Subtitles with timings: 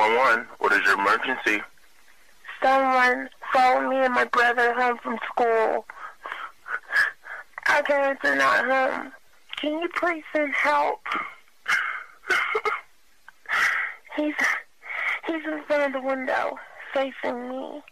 [0.00, 0.46] 911.
[0.60, 1.62] What is your emergency?
[2.62, 5.84] Someone followed me and my brother home from school.
[7.68, 9.12] Our parents are not home.
[9.56, 11.00] Can you please send help?
[14.16, 14.32] he's
[15.26, 16.56] he's in front of the window,
[16.94, 17.82] facing me.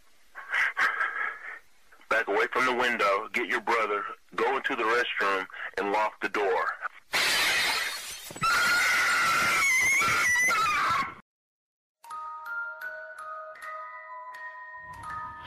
[2.09, 4.03] Back away from the window, get your brother,
[4.35, 5.45] go into the restroom,
[5.77, 6.65] and lock the door.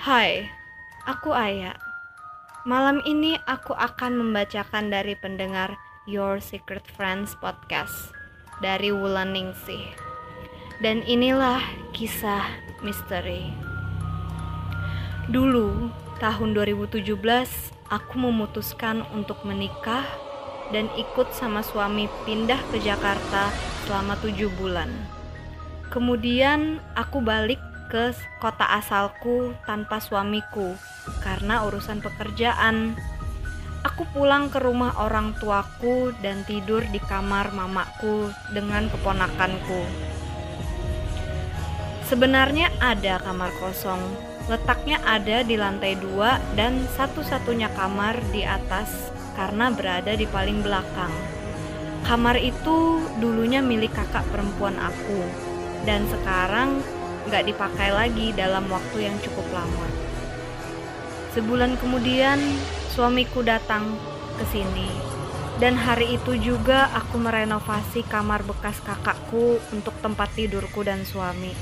[0.02, 0.50] Hai,
[1.06, 1.78] aku Aya.
[2.66, 5.78] Malam ini aku akan membacakan dari pendengar
[6.10, 8.10] Your Secret Friends podcast
[8.66, 9.94] dari Wulan Ningsih.
[10.82, 11.62] Dan inilah
[11.94, 12.50] kisah
[12.82, 13.54] misteri.
[15.30, 17.06] Dulu, tahun 2017,
[17.94, 20.10] aku memutuskan untuk menikah
[20.74, 23.54] dan ikut sama suami pindah ke Jakarta
[23.86, 24.90] selama tujuh bulan.
[25.94, 27.62] Kemudian aku balik
[27.92, 30.80] ke kota asalku tanpa suamiku
[31.20, 32.96] karena urusan pekerjaan.
[33.84, 39.84] Aku pulang ke rumah orang tuaku dan tidur di kamar mamaku dengan keponakanku.
[42.08, 44.00] Sebenarnya ada kamar kosong,
[44.48, 51.12] letaknya ada di lantai dua dan satu-satunya kamar di atas karena berada di paling belakang.
[52.06, 55.22] Kamar itu dulunya milik kakak perempuan aku,
[55.90, 56.86] dan sekarang
[57.28, 59.88] nggak dipakai lagi dalam waktu yang cukup lama.
[61.38, 62.40] Sebulan kemudian,
[62.92, 63.96] suamiku datang
[64.36, 64.90] ke sini,
[65.62, 71.54] dan hari itu juga aku merenovasi kamar bekas kakakku untuk tempat tidurku dan suami.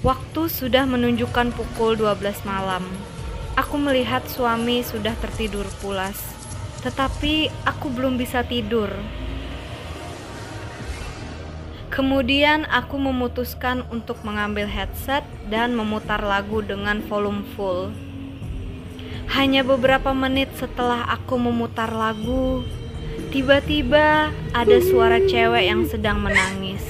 [0.00, 2.84] Waktu sudah menunjukkan pukul 12 malam.
[3.56, 6.20] Aku melihat suami sudah tertidur pulas,
[6.84, 8.92] tetapi aku belum bisa tidur
[11.96, 17.88] Kemudian aku memutuskan untuk mengambil headset dan memutar lagu dengan volume full.
[19.32, 22.68] Hanya beberapa menit setelah aku memutar lagu,
[23.32, 26.84] tiba-tiba ada suara cewek yang sedang menangis.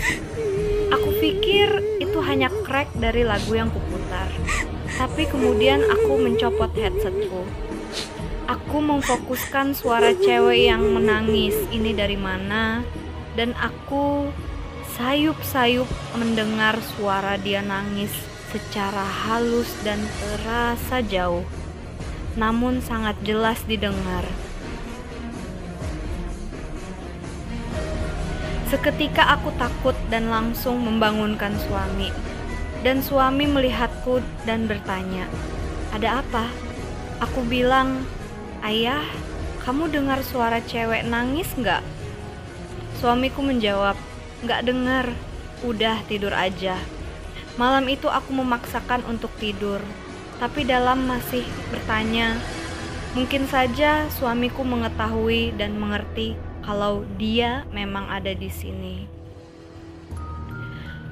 [0.90, 4.26] Aku pikir itu hanya crack dari lagu yang kuputar.
[4.90, 7.46] Tapi kemudian aku mencopot headsetku.
[8.50, 12.82] Aku memfokuskan suara cewek yang menangis ini dari mana
[13.38, 14.34] dan aku
[14.96, 18.08] sayup-sayup mendengar suara dia nangis
[18.48, 21.44] secara halus dan terasa jauh,
[22.32, 24.24] namun sangat jelas didengar.
[28.72, 32.08] Seketika aku takut dan langsung membangunkan suami.
[32.80, 35.28] Dan suami melihatku dan bertanya,
[35.92, 36.48] "Ada apa?"
[37.20, 38.04] Aku bilang,
[38.64, 39.04] "Ayah,
[39.60, 41.82] kamu dengar suara cewek nangis nggak?"
[42.98, 43.98] Suamiku menjawab,
[44.44, 45.16] Gak dengar,
[45.64, 46.76] udah tidur aja.
[47.56, 49.80] Malam itu aku memaksakan untuk tidur,
[50.36, 51.40] tapi dalam masih
[51.72, 52.36] bertanya.
[53.16, 59.08] Mungkin saja suamiku mengetahui dan mengerti kalau dia memang ada di sini.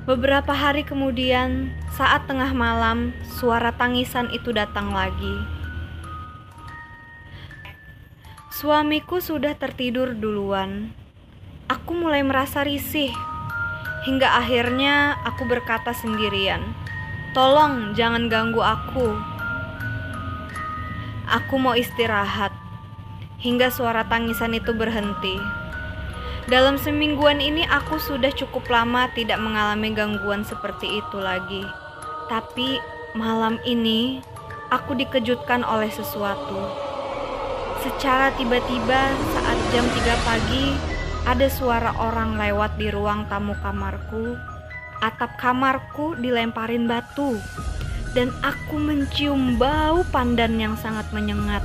[0.05, 5.41] Beberapa hari kemudian, saat tengah malam, suara tangisan itu datang lagi.
[8.53, 10.93] Suamiku sudah tertidur duluan,
[11.75, 13.11] Aku mulai merasa risih.
[14.07, 16.63] Hingga akhirnya aku berkata sendirian,
[17.35, 19.19] "Tolong jangan ganggu aku.
[21.27, 22.55] Aku mau istirahat."
[23.43, 25.35] Hingga suara tangisan itu berhenti.
[26.47, 31.67] Dalam semingguan ini aku sudah cukup lama tidak mengalami gangguan seperti itu lagi.
[32.31, 32.79] Tapi
[33.19, 34.23] malam ini
[34.71, 36.71] aku dikejutkan oleh sesuatu.
[37.83, 40.94] Secara tiba-tiba saat jam 3 pagi,
[41.25, 44.37] ada suara orang lewat di ruang tamu kamarku.
[45.01, 47.37] Atap kamarku dilemparin batu,
[48.17, 51.61] dan aku mencium bau pandan yang sangat menyengat.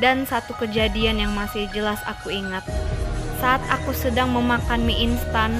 [0.00, 2.64] Dan satu kejadian yang masih jelas aku ingat,
[3.40, 5.52] saat aku sedang memakan mie instan,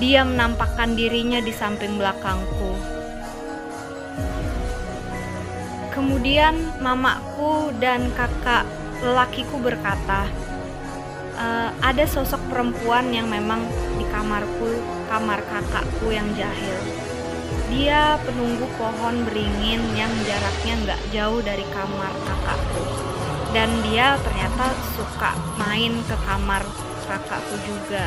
[0.00, 2.76] dia menampakkan dirinya di samping belakangku.
[5.92, 8.64] Kemudian mamaku dan kakak
[9.04, 10.24] lelakiku berkata,
[11.40, 13.64] uh, ada sosok perempuan yang memang
[13.96, 14.70] di kamarku,
[15.08, 16.78] kamar kakakku yang jahil.
[17.70, 22.84] Dia penunggu pohon beringin yang jaraknya nggak jauh dari kamar kakakku.
[23.50, 26.62] Dan dia ternyata suka main ke kamar
[27.08, 28.06] kakakku juga.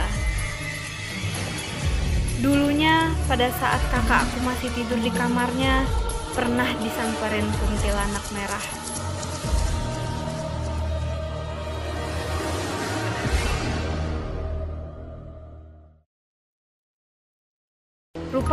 [2.43, 5.87] Dulunya pada saat kakakku masih tidur di kamarnya,
[6.35, 8.65] pernah disamperin kuntilanak merah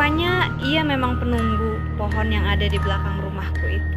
[0.00, 3.96] Rupanya ia memang penunggu pohon yang ada di belakang rumahku itu.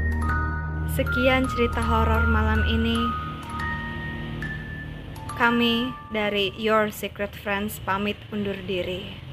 [0.99, 2.99] Sekian cerita horor malam ini.
[5.39, 9.32] Kami dari Your Secret Friends pamit undur diri.